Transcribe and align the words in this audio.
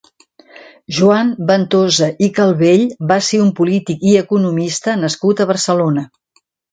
Joan 0.99 1.27
Ventosa 1.49 2.07
i 2.27 2.29
Calvell 2.39 2.85
va 3.11 3.17
ser 3.27 3.41
un 3.43 3.51
polític 3.59 4.07
i 4.13 4.15
economista 4.23 4.97
nascut 5.03 5.45
a 5.45 5.47
Barcelona. 5.53 6.07